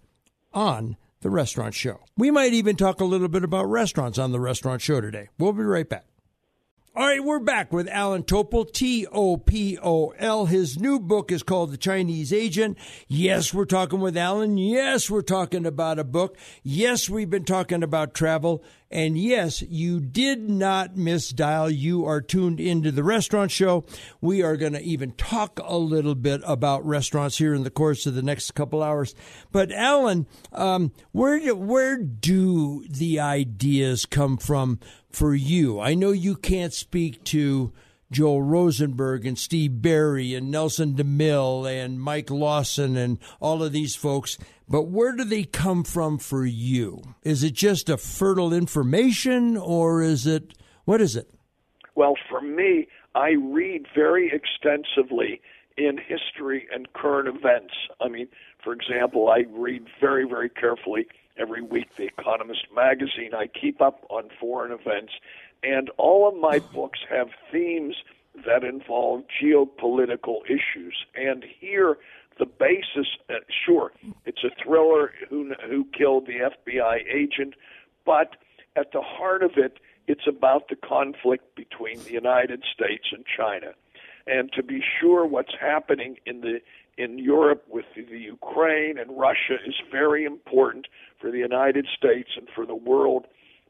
[0.53, 2.01] on the Restaurant Show.
[2.17, 5.29] We might even talk a little bit about restaurants on the Restaurant Show today.
[5.39, 6.05] We'll be right back.
[6.97, 10.47] All right, we're back with Allan Topol, T O P O L.
[10.47, 12.79] His new book is called The Chinese Agent.
[13.07, 14.57] Yes, we're talking with Allan.
[14.57, 16.39] Yes, we're talking about a book.
[16.63, 18.65] Yes, we've been talking about travel.
[18.91, 21.77] And yes, you did not misdial.
[21.77, 23.85] You are tuned into the restaurant show.
[24.21, 28.07] We are going to even talk a little bit about restaurants here in the course
[28.07, 29.15] of the next couple hours.
[29.51, 34.79] But Allan, um, where do, where do the ideas come from
[35.11, 35.81] for you?
[35.81, 37.73] I know you can't speak to
[38.13, 43.97] Joel Rosenberg and Steve Berry and Nelson DeMille and Mike Lawson and all of these
[43.97, 44.39] folks.
[44.69, 47.03] But where do they come from for you?
[47.23, 51.31] Is it just a fertile information or is it, what is it?
[51.95, 55.41] Well, for me, I read very extensively
[55.77, 57.75] in history and current events.
[58.01, 58.29] I mean,
[58.63, 61.07] for example, I read very, very carefully
[61.39, 63.35] every week The Economist magazine.
[63.35, 65.13] I keep up on foreign events
[65.63, 67.97] and all of my books have themes
[68.45, 70.95] that involve geopolitical issues.
[71.15, 71.99] And here,
[72.39, 73.93] the basis, uh, sure,
[74.25, 77.55] it's a thriller who, who killed the FBI agent,
[78.05, 78.37] but
[78.77, 83.73] at the heart of it, it's about the conflict between the United States and China.
[84.27, 86.61] And to be sure, what's happening in the
[86.99, 90.87] in Europe with the, the Ukraine and Russia is very important
[91.21, 93.27] for the United States and for the world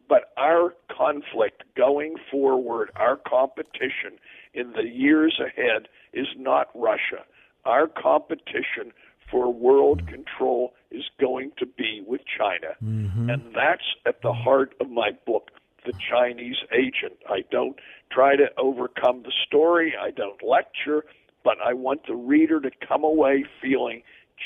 [0.09, 4.19] But our conflict going forward, our competition
[4.55, 7.25] in the years ahead is not Russia.
[7.67, 8.93] Our competition
[9.31, 12.75] for world control is going to be with China.
[12.83, 13.31] Mm-hmm.
[13.31, 15.51] And that's at the heart of my book,
[15.85, 17.19] The Chinese Agent.
[17.29, 17.77] I don't
[18.13, 21.05] try to overcome the story, I don't lecture,
[21.43, 24.03] but I want the reader to come away feeling,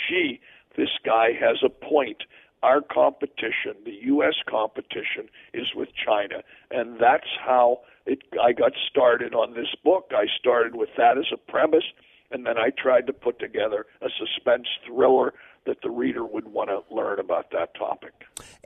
[0.09, 0.41] gee,
[0.77, 2.23] this guy has a point.
[2.63, 4.35] Our competition, the U.S.
[4.49, 6.43] competition, is with China.
[6.71, 10.11] And that's how it, I got started on this book.
[10.11, 11.85] I started with that as a premise
[12.31, 15.35] and then I tried to put together a suspense thriller
[15.67, 18.13] that the reader would want to learn about that topic.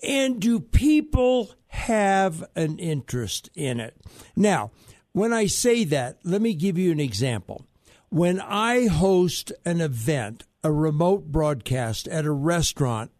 [0.03, 3.97] And do people have an interest in it?
[4.37, 4.71] Now,
[5.13, 7.67] when I say that, let me give you an example.
[8.11, 13.11] When I host an event, a remote broadcast at a restaurant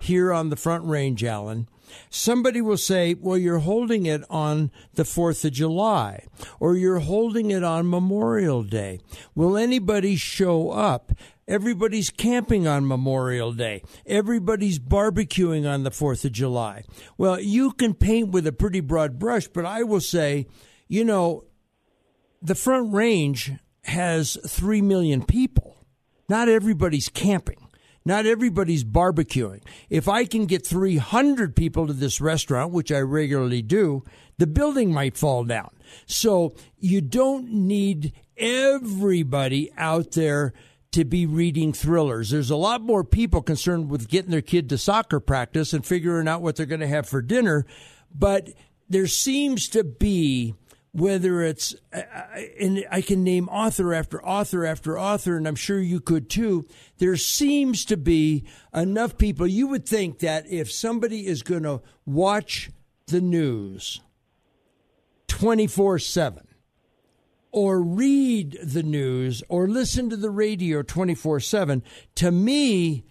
[0.00, 1.68] here on the Front Range, Allan,
[2.10, 6.26] Somebody will say, well, you're holding it on the 4th of July
[6.60, 9.00] or you're holding it on Memorial Day.
[9.34, 11.12] Will anybody show up?
[11.48, 13.82] Everybody's camping on Memorial Day.
[14.06, 16.84] Everybody's barbecuing on the 4th of July.
[17.18, 20.46] Well, you can paint with a pretty broad brush, but I will say,
[20.88, 21.44] you know,
[22.40, 23.52] the Front Range
[23.84, 25.84] has 3 million people.
[26.28, 27.61] Not everybody's camping.
[28.04, 29.62] Not everybody's barbecuing.
[29.88, 34.02] If I can get 300 people to this restaurant, which I regularly do,
[34.38, 35.70] the building might fall down.
[36.06, 40.52] So you don't need everybody out there
[40.92, 42.30] to be reading thrillers.
[42.30, 46.28] There's a lot more people concerned with getting their kid to soccer practice and figuring
[46.28, 47.64] out what they're going to have for dinner.
[48.14, 48.50] But
[48.88, 50.54] there seems to be
[50.92, 51.74] whether it's
[52.60, 56.66] and I can name author after author after author, and I'm sure you could too.
[56.98, 59.46] There seems to be enough people.
[59.46, 62.70] You would think that if somebody is going to watch
[63.06, 64.00] the news
[65.28, 66.46] 24 7
[67.50, 71.82] or read the news or listen to the radio 24 7,
[72.16, 73.04] to me,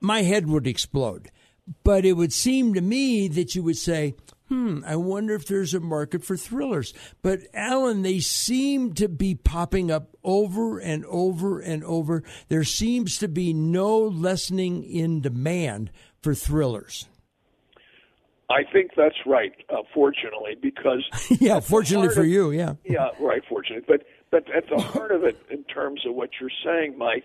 [0.00, 1.30] my head would explode.
[1.84, 4.16] But it would seem to me that you would say,
[4.52, 6.92] hmm, I wonder if there's a market for thrillers.
[7.22, 12.22] But Allan, they seem to be popping up over and over and over.
[12.48, 17.08] There seems to be no lessening in demand for thrillers.
[18.50, 19.54] I think that's right.
[19.70, 21.02] Uh, fortunately, because
[21.40, 23.42] yeah, fortunately for of, you, yeah, yeah, right.
[23.48, 27.24] Fortunately, but but at the heart of it, in terms of what you're saying, Mike,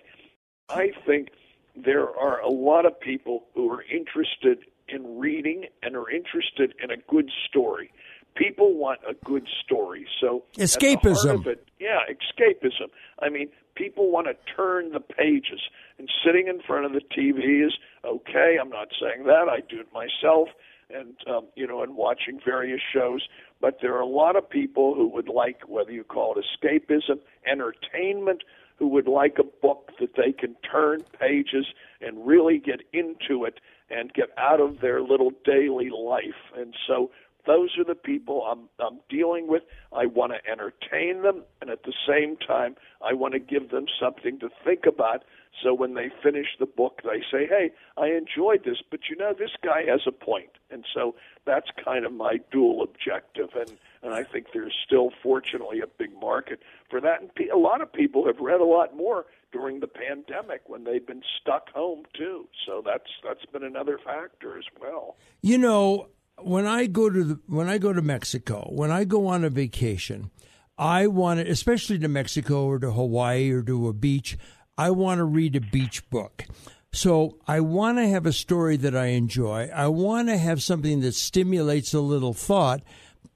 [0.70, 1.28] I think
[1.76, 4.60] there are a lot of people who are interested
[4.90, 7.92] in reading and are interested in a good story.
[8.36, 10.06] People want a good story.
[10.22, 11.46] So escapism.
[11.48, 12.90] It, yeah, escapism.
[13.20, 15.62] I mean, people want to turn the pages,
[15.98, 17.74] and sitting in front of the TV is
[18.06, 18.58] okay.
[18.62, 19.48] I'm not saying that.
[19.50, 20.50] I do it myself,
[20.90, 23.28] and um, you know, and watching various shows.
[23.60, 27.20] But there are a lot of people who would like, whether you call it escapism,
[27.50, 28.44] entertainment,
[28.78, 31.66] who would like a book that they can turn pages
[32.02, 33.60] and really get into it
[33.90, 36.52] and get out of their little daily life.
[36.56, 37.10] And so
[37.48, 39.64] those are the people I'm, I'm dealing with.
[39.92, 43.86] I want to entertain them, and at the same time, I want to give them
[44.00, 45.24] something to think about.
[45.64, 49.34] So when they finish the book, they say, "Hey, I enjoyed this, but you know,
[49.34, 54.14] this guy has a point." And so that's kind of my dual objective, and and
[54.14, 57.22] I think there's still, fortunately, a big market for that.
[57.22, 61.06] And a lot of people have read a lot more during the pandemic when they've
[61.06, 62.48] been stuck home too.
[62.66, 65.16] So that's that's been another factor as well.
[65.42, 66.10] You know,
[66.42, 69.50] when I go to the, when I go to Mexico, when I go on a
[69.50, 70.32] vacation,
[70.78, 74.38] I want to, especially to Mexico or to Hawaii or to a beach.
[74.78, 76.46] I want to read a beach book.
[76.94, 79.70] So I want to have a story that I enjoy.
[79.74, 82.82] I want to have something that stimulates a little thought,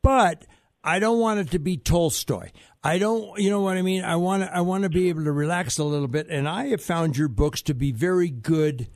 [0.01, 0.45] but
[0.83, 2.51] I don't want it to be Tolstoy.
[2.83, 4.03] I don't, you know what I mean?
[4.03, 6.27] I want to, I want to be able to relax a little bit.
[6.29, 8.87] And I have found your books to be very good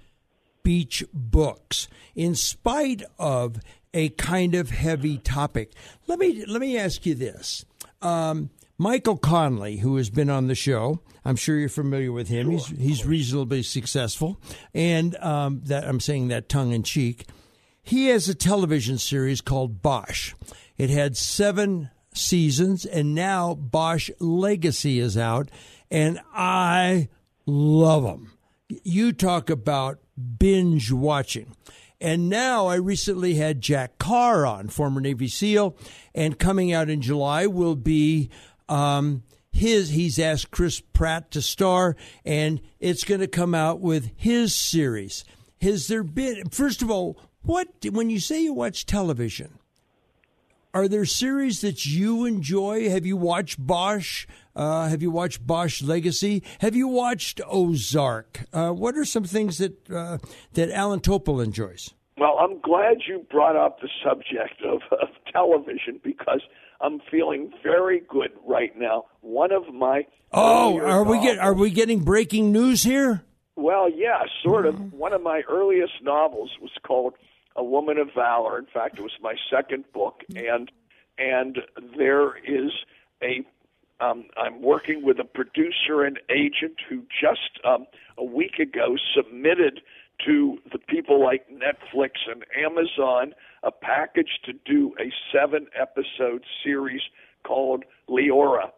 [0.64, 3.60] beach books, in spite of
[3.96, 5.72] a kind of heavy topic.
[6.06, 7.66] Let me, let me ask you this.
[8.02, 12.52] Um, Michael Connelly, who has been on the show, I'm sure you're familiar with him.
[12.52, 14.40] He's he's reasonably successful,
[14.74, 17.26] and um, that I'm saying that tongue in cheek.
[17.82, 20.34] He has a television series called Bosch.
[20.78, 25.50] It had seven seasons, and now Bosch Legacy is out,
[25.90, 27.08] and I
[27.46, 28.34] love them.
[28.68, 30.00] You talk about
[30.38, 31.56] binge watching.
[32.02, 35.78] And now I recently had Jack Carr on, former Navy SEAL,
[36.14, 38.30] and coming out in July will be
[38.68, 39.90] um, his.
[39.90, 45.24] He's asked Chris Pratt to star, and it's going to come out with his series.
[45.62, 49.58] Has there been, first of all, what when you say you watch television?
[50.76, 52.90] are there series that you enjoy?
[52.90, 54.28] Have you watched Bosch?
[54.56, 56.42] Uh, have you watched Bosch Legacy?
[56.60, 58.46] Have you watched Ozark?
[58.54, 60.18] Uh, what are some things that uh,
[60.54, 61.94] that Allan Topol enjoys?
[62.18, 66.42] Well, I'm glad you brought up the subject of, of television because
[66.80, 69.06] I'm feeling very good right now.
[69.22, 73.24] One of my oh, are we get are we getting breaking news here?
[73.58, 74.94] Well, yeah, sort of.
[74.94, 77.16] One of my earliest novels was called
[77.56, 78.58] A Woman of Valor.
[78.60, 80.72] In fact, it was my second book, and
[81.18, 81.60] and
[81.98, 82.72] there is
[83.22, 83.46] a
[84.00, 87.86] um, I'm working with a producer and agent who just um,
[88.18, 89.82] a week ago submitted
[90.26, 97.02] to the people like Netflix and Amazon a package to do a seven episode series
[97.44, 98.72] called Leora.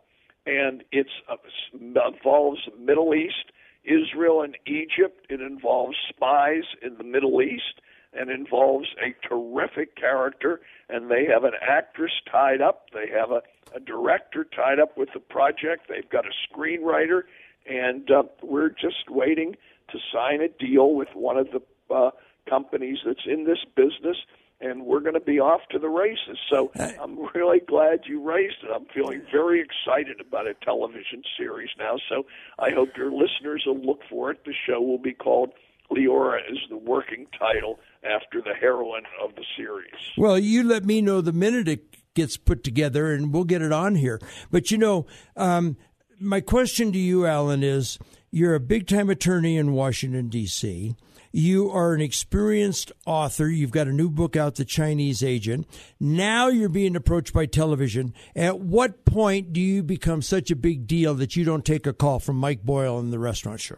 [0.46, 1.36] And it uh,
[1.74, 3.52] involves Middle East
[3.84, 5.26] Israel and Egypt.
[5.30, 7.82] It involves spies in the Middle East
[8.14, 10.62] and involves a terrific character.
[10.90, 12.90] And they have an actress tied up.
[12.94, 13.42] They have a,
[13.76, 15.88] a director tied up with the project.
[15.90, 17.24] They've got a screenwriter.
[17.70, 19.56] And uh, we're just waiting
[19.92, 21.62] to sign a deal with one of the
[21.94, 22.12] uh,
[22.50, 24.18] companies that's in this business
[24.60, 26.38] and we're going to be off to the races.
[26.50, 26.72] So
[27.02, 28.72] I'm really glad you raised it.
[28.74, 31.98] I'm feeling very excited about a television series now.
[32.10, 32.26] So
[32.58, 34.44] I hope your listeners will look for it.
[34.46, 35.52] The show will be called
[35.92, 39.94] Leora is the working title after the heroine of the series.
[40.18, 43.72] Well, you let me know the minute it gets put together, and we'll get it
[43.72, 44.20] on here.
[44.52, 45.78] But you know, um,
[46.20, 48.00] my question to you, Allan, is:
[48.32, 50.96] You're a big time attorney in Washington D.C.
[51.32, 53.48] You are an experienced author.
[53.48, 55.68] You've got a new book out, The Chinese Agent.
[56.00, 58.14] Now you're being approached by television.
[58.36, 61.94] At what point do you become such a big deal that you don't take a
[61.94, 63.78] call from Mike Boyle in the restaurant show?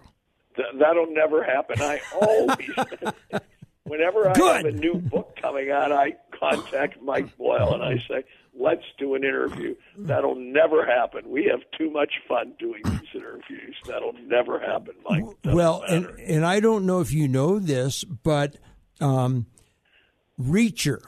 [0.59, 1.81] Th- that'll never happen.
[1.81, 2.69] I always,
[3.83, 4.65] whenever I Good.
[4.65, 8.25] have a new book coming out, I contact Mike Boyle and I say,
[8.59, 9.75] let's do an interview.
[9.97, 11.29] That'll never happen.
[11.29, 13.75] We have too much fun doing these interviews.
[13.87, 15.23] That'll never happen, Mike.
[15.43, 16.19] Doesn't well, and, matter.
[16.27, 18.57] and I don't know if you know this, but
[18.99, 19.45] um,
[20.39, 20.99] Reacher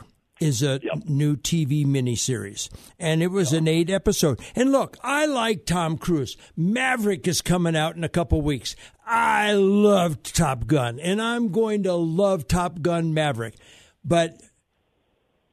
[0.41, 1.05] is a Yep.
[1.07, 2.67] new TV miniseries,
[2.99, 4.39] and it was an eight episode.
[4.55, 6.35] And look, I like Tom Cruise.
[6.57, 8.75] Maverick is coming out in a couple weeks.
[9.05, 13.55] I loved Top Gun, and I'm going to love Top Gun Maverick.
[14.03, 14.41] But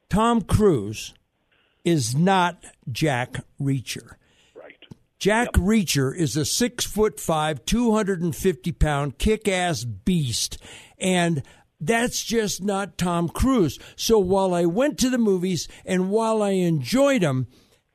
[0.08, 1.14] Tom Cruise
[1.84, 4.14] is not Jack Reacher.
[4.54, 4.74] right.
[5.18, 10.58] Jack Reacher is a six foot five, 250 pound kick ass beast.
[10.98, 11.42] And
[11.80, 13.78] that's just not Tom Cruise.
[13.96, 17.46] So while I went to the movies and while I enjoyed them,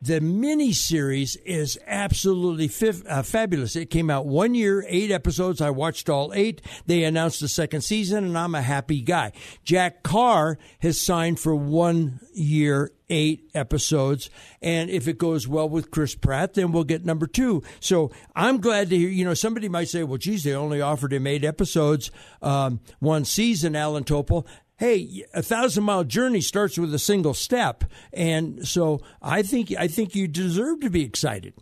[0.03, 3.77] the mini series is absolutely fif- uh, fabulous.
[3.77, 5.61] It came out one year, eight episodes.
[5.61, 6.61] I watched all eight.
[6.85, 9.31] They announced the second season, and I'm a happy guy.
[9.63, 14.29] Jack Carr has signed for one year, eight episodes.
[14.61, 17.63] And if it goes well with Chris Pratt, then we'll get number two.
[17.79, 21.13] So I'm glad to hear, you know, somebody might say, well, geez, they only offered
[21.13, 22.11] him eight episodes,
[22.41, 24.45] um, one season, Allan Topol
[24.83, 29.87] hey, a thousand mile journey starts with a single step, and so I think I
[29.87, 31.53] think you deserve to be excited.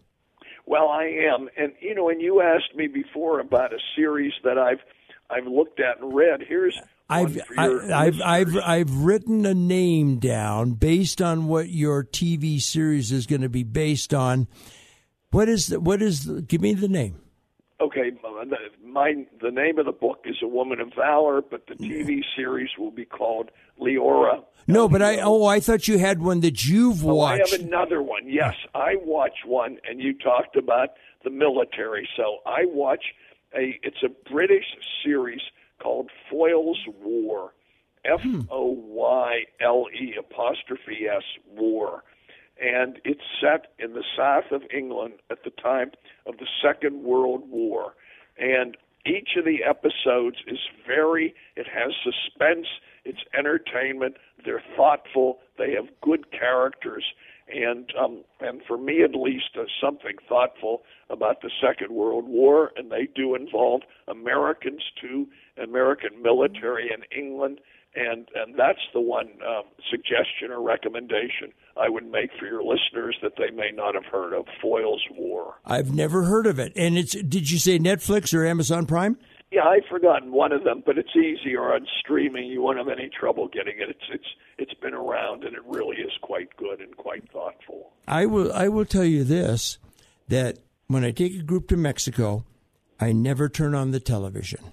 [0.65, 4.57] Well, I am, and you know, and you asked me before about a series that
[4.57, 4.79] I've
[5.29, 6.41] I've looked at and read.
[6.47, 6.75] Here's
[7.09, 8.57] I've I, I've I've.
[8.57, 13.63] I've written a name down based on what your TV series is going to be
[13.63, 14.47] based on.
[15.29, 17.21] What is the, what is the, give me the name?
[17.81, 18.11] Okay,
[18.85, 22.69] my the name of the book is A Woman of Valor, but the TV series
[22.77, 24.43] will be called Leora.
[24.67, 28.03] No, but I oh I thought you had one that you've Oh, I have another
[28.03, 28.27] one.
[28.27, 30.89] Yes, I watch one, and you talked about
[31.23, 32.07] the military.
[32.15, 33.03] So I watch
[33.57, 33.79] a.
[33.81, 34.65] It's a British
[35.03, 35.41] series
[35.81, 37.53] called Foyle's War,
[38.05, 38.41] hmm.
[38.41, 42.03] F O Y L E apostrophe S War,
[42.61, 45.91] and it's set in the south of England at the time
[46.27, 47.95] of the Second World War,
[48.37, 51.33] and each of the episodes is very.
[51.55, 52.67] It has suspense.
[53.03, 54.17] It's entertainment.
[54.45, 55.39] They're thoughtful.
[55.57, 57.03] They have good characters,
[57.51, 62.71] and um, and for me at least, uh, something thoughtful about the Second World War.
[62.75, 65.27] And they do involve Americans too,
[65.61, 67.59] American military in England,
[67.95, 73.17] and and that's the one um, suggestion or recommendation I would make for your listeners
[73.21, 74.45] that they may not have heard of.
[74.61, 75.55] Foyle's War.
[75.65, 76.73] I've never heard of it.
[76.75, 79.17] And it's did you say Netflix or Amazon Prime?
[79.51, 82.45] Yeah, I've forgotten one of them, but it's easier on streaming.
[82.45, 83.89] You won't have any trouble getting it.
[83.89, 87.91] It's it's it's been around, and it really is quite good and quite thoughtful.
[88.07, 89.77] I will I will tell you this
[90.29, 92.45] that when I take a group to Mexico,
[92.99, 94.71] I never turn on the television.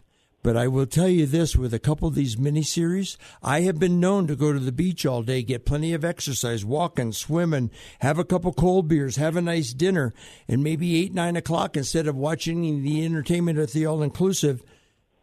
[0.48, 4.00] But I will tell you this with a couple of these miniseries, I have been
[4.00, 8.18] known to go to the beach all day, get plenty of exercise, walking, swimming, have
[8.18, 10.14] a couple cold beers, have a nice dinner,
[10.48, 14.62] and maybe eight, nine o'clock instead of watching the entertainment at the all inclusive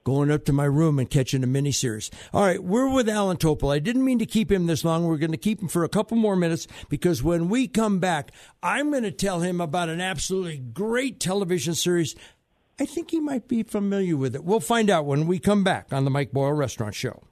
[0.05, 2.11] going up to my room and catching a miniseries.
[2.31, 3.73] All right, we're with Allan Topol.
[3.73, 5.05] I didn't mean to keep him this long.
[5.05, 8.31] We're going to keep him for a couple more minutes because when we come back,
[8.61, 12.15] I'm going to tell him about an absolutely great television series.
[12.79, 14.43] I think he might be familiar with it.
[14.43, 17.23] We'll find out when we come back on the Mike Boyle Restaurant Show.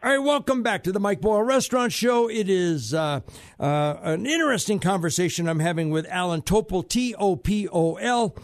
[0.00, 2.30] All right, welcome back to the Mike Boyle Restaurant Show.
[2.30, 3.20] It is uh,
[3.58, 8.36] uh, an interesting conversation I'm having with Allan Topol, T O P O L.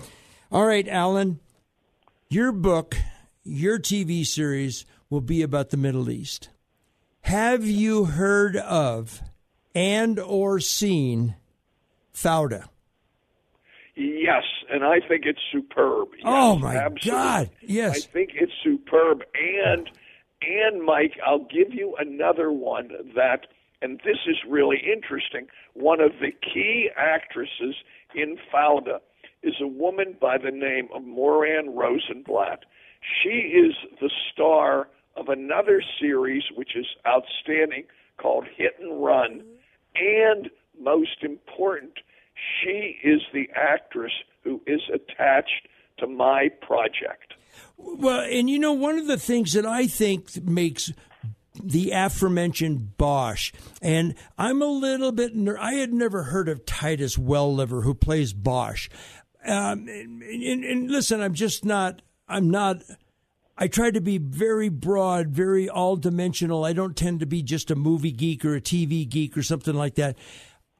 [0.51, 1.39] All right, Allan,
[2.29, 2.97] your book
[3.45, 6.49] your TV series will be about the Middle East.
[7.23, 9.23] Have you heard of
[9.75, 11.37] and or seen
[12.13, 12.69] Fauda?
[13.95, 14.43] Yes,
[14.75, 16.09] and I think it's superb.
[16.09, 17.11] Oh, yes, oh my absolutely.
[17.11, 17.51] God!
[17.63, 19.23] Yes, I think it's superb.
[19.35, 19.89] And
[20.43, 23.47] and Mike, I'll give you another one that,
[23.81, 25.47] and this is really interesting.
[25.75, 27.77] One of the key actresses
[28.17, 28.99] in Fauda
[29.45, 32.65] is a woman by the name of Moran Rosenblatt.
[33.23, 37.85] She is the star of another series which is outstanding
[38.19, 39.45] called Hit and Run.
[39.95, 40.51] And
[40.81, 41.93] most important,
[42.35, 44.13] she is the actress
[44.45, 45.69] who is attached
[45.99, 47.35] to my project.
[47.77, 50.93] Well, and you know, one of the things that I think makes
[51.63, 55.35] the aforementioned Bosch, and I'm a little bit.
[55.35, 58.89] Ner- I had never heard of Titus Welliver, who plays Bosch.
[59.45, 62.03] Um, and, and, and listen, I'm just not.
[62.29, 62.83] I'm not.
[63.57, 66.65] I try to be very broad, very all dimensional.
[66.65, 69.75] I don't tend to be just a movie geek or a TV geek or something
[69.75, 70.17] like that.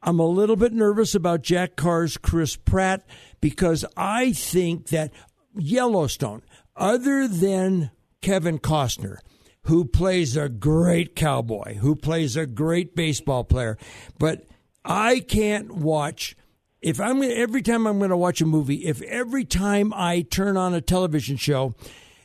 [0.03, 3.07] I'm a little bit nervous about Jack Carr's Chris Pratt
[3.45, 5.13] because I think that
[5.55, 6.41] Yellowstone,
[6.77, 7.91] other than
[8.23, 9.19] Kevin Costner,
[9.65, 13.77] who plays a great cowboy, who plays a great baseball player,
[14.19, 14.47] but
[14.83, 16.37] I can't watch
[16.81, 20.57] if I'm every time I'm going to watch a movie, if every time I turn
[20.57, 21.75] on a television show,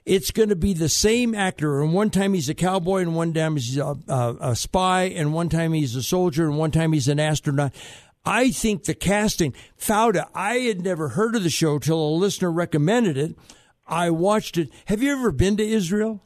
[0.06, 1.82] it's going to be the same actor.
[1.82, 5.34] And one time he's a cowboy, and one time he's a, a, a spy, and
[5.34, 7.74] one time he's a soldier, and one time he's an astronaut.
[8.26, 12.52] I think the casting, Fauda, I had never heard of the show till a listener
[12.52, 13.36] recommended it.
[13.88, 14.70] I watched it.
[14.86, 16.22] Have you ever been to Israel?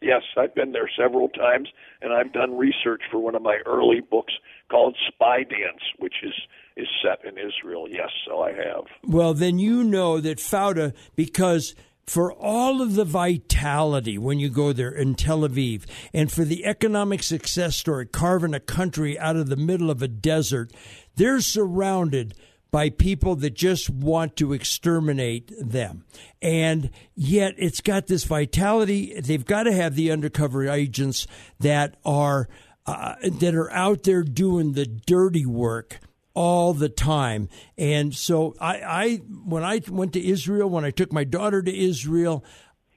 [0.00, 1.68] Yes, I've been there several times,
[2.00, 4.32] and I've done research for one of my early books
[4.70, 6.32] called Spy Dance, which is
[6.76, 7.86] is set in Israel.
[7.88, 8.84] Yes, so I have.
[9.04, 11.74] Well, then you know that Fauda, because
[12.06, 16.64] for all of the vitality when you go there in Tel Aviv and for the
[16.64, 20.72] economic success story, carving a country out of the middle of a desert,
[21.16, 22.34] they're surrounded
[22.72, 26.04] by people that just want to exterminate them.
[26.40, 29.20] And yet it's got this vitality.
[29.20, 31.26] They've got to have the undercover agents
[31.60, 32.48] that are
[32.84, 36.00] uh, that are out there doing the dirty work
[36.34, 37.48] all the time.
[37.76, 41.76] And so I, I when I went to Israel, when I took my daughter to
[41.76, 42.44] Israel,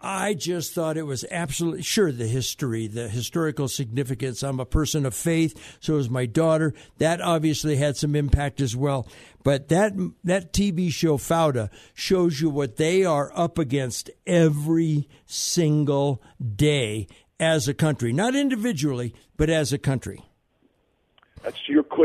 [0.02, 4.44] I just thought it was absolutely sure the history, the historical significance.
[4.44, 6.76] I'm a person of faith, so is my daughter.
[7.00, 9.08] That obviously had some impact as well.
[9.44, 16.22] But that that TV show Fauda shows you what they are up against every single
[16.56, 17.08] day
[17.40, 20.24] as a country, not individually, but as a country.
[21.42, 22.05] That's you couldn't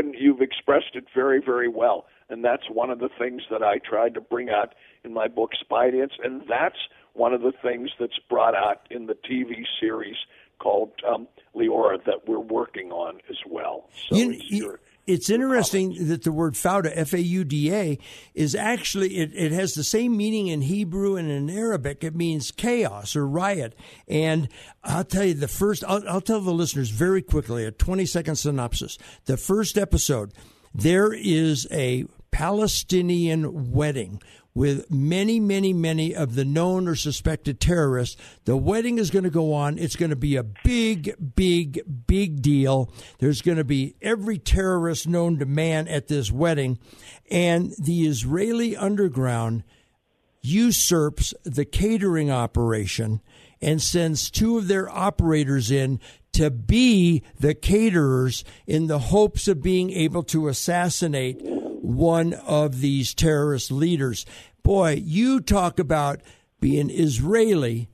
[0.71, 4.21] expressed it very very well, and that's one of the things that I tried to
[4.21, 6.77] bring out in my book Spy Dance, and that's
[7.13, 10.15] one of the things that's brought out in the TV series
[10.59, 13.89] called um, Leora that we're working on as well.
[14.09, 17.97] So you, you, it's interesting that the word Fauda, F A U D A,
[18.35, 22.03] is actually, it, it has the same meaning in Hebrew and in Arabic.
[22.03, 23.75] It means chaos or riot.
[24.07, 24.47] And
[24.83, 28.35] I'll tell you the first, I'll, I'll tell the listeners very quickly a 20 second
[28.35, 28.97] synopsis.
[29.25, 30.33] The first episode,
[30.73, 34.21] there is a Palestinian wedding
[34.53, 38.17] with many, many, many of the known or suspected terrorists.
[38.45, 39.77] The wedding is going to go on.
[39.77, 42.91] It's going to be a big, big, big deal.
[43.19, 46.79] There's going to be every terrorist known to man at this wedding.
[47.29, 49.63] And the Israeli underground
[50.41, 53.21] usurps the catering operation
[53.61, 55.99] and sends two of their operators in
[56.33, 61.41] to be the caterers in the hopes of being able to assassinate
[61.81, 64.25] one of these terrorist leaders.
[64.63, 66.21] Boy, you talk about
[66.59, 67.89] being Israeli,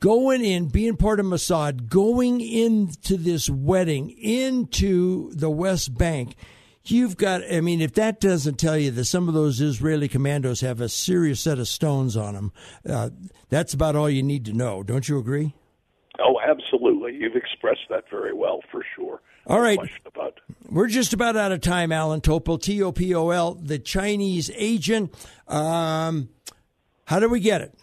[0.00, 6.36] going in, being part of Mossad, going into this wedding, into the West Bank.
[6.84, 10.60] you've got, I mean, if that doesn't tell you that some of those Israeli commandos
[10.60, 12.52] have a serious set of stones on them,
[12.86, 13.08] uh,
[13.48, 14.82] that's about all you need to know.
[14.82, 15.54] Don't you agree?
[16.20, 17.14] Oh, absolutely.
[17.14, 19.20] You've expressed that very well, for sure.
[19.46, 19.78] All right.
[20.70, 24.50] We're just about out of time, Allan Topol, T O P O L, the Chinese
[24.54, 25.14] agent.
[25.46, 26.30] Um,
[27.06, 27.74] how do we get it?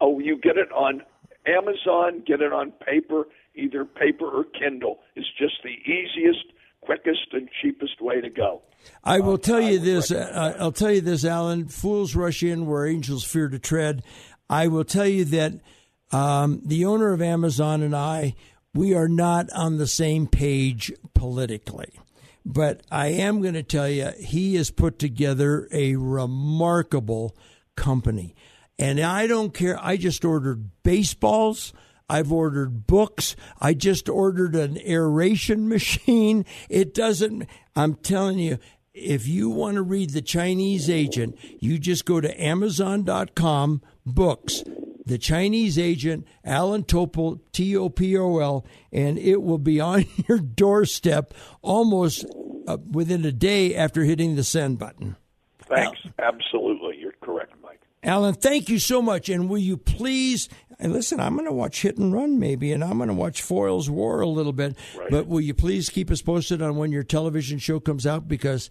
[0.00, 1.02] Oh, you get it on
[1.46, 5.00] Amazon, get it on paper, either paper or Kindle.
[5.16, 6.44] It's just the easiest,
[6.80, 8.62] quickest, and cheapest way to go.
[9.04, 10.10] I will tell you this.
[10.10, 11.68] Uh, I'll tell you this, Allan.
[11.68, 14.02] Fools rush in where angels fear to tread.
[14.48, 15.54] I will tell you that
[16.12, 18.34] um, the owner of Amazon and I,
[18.78, 21.90] we are not on the same page politically.
[22.46, 27.36] But I am going to tell you, he has put together a remarkable
[27.74, 28.36] company.
[28.78, 29.76] And I don't care.
[29.82, 31.72] I just ordered baseballs.
[32.08, 33.34] I've ordered books.
[33.60, 36.46] I just ordered an aeration machine.
[36.68, 38.58] It doesn't, I'm telling you,
[38.94, 44.62] if you want to read The Chinese Agent, you just go to Amazon.com books.
[45.08, 50.04] The Chinese Agent, Allan Topol, T O P O L, and it will be on
[50.28, 52.26] your doorstep almost
[52.66, 55.16] uh, within a day after hitting the send button.
[55.66, 55.98] Thanks.
[56.18, 56.98] Absolutely.
[56.98, 57.80] You're correct, Mike.
[58.02, 59.28] Allan, thank you so much.
[59.28, 60.48] And will you please,
[60.80, 63.90] listen, I'm going to watch Hit and Run maybe, and I'm going to watch Foyle's
[63.90, 64.76] War a little bit.
[64.96, 65.10] Right.
[65.10, 68.28] But will you please keep us posted on when your television show comes out?
[68.28, 68.70] Because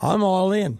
[0.00, 0.78] I'm all in.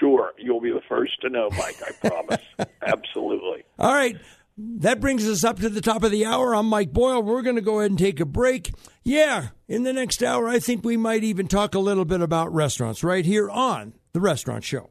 [0.00, 0.32] Sure.
[0.38, 1.76] You'll be the first to know, Mike.
[1.86, 2.42] I promise.
[2.82, 3.64] Absolutely.
[3.78, 4.16] All right.
[4.56, 6.54] That brings us up to the top of the hour.
[6.54, 7.22] I'm Mike Boyle.
[7.22, 8.72] We're going to go ahead and take a break.
[9.04, 12.52] Yeah, in the next hour, I think we might even talk a little bit about
[12.52, 14.90] restaurants right here on The Restaurant Show.